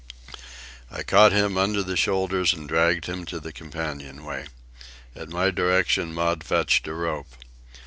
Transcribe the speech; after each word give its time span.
I 0.89 1.03
caught 1.03 1.31
him 1.31 1.59
under 1.59 1.83
the 1.83 1.95
shoulders 1.95 2.53
and 2.55 2.67
dragged 2.67 3.05
him 3.05 3.23
to 3.27 3.39
the 3.39 3.53
companion 3.53 4.25
way. 4.25 4.47
At 5.15 5.29
my 5.29 5.51
direction 5.51 6.11
Maud 6.11 6.43
fetched 6.43 6.87
a 6.87 6.93
rope. 6.95 7.31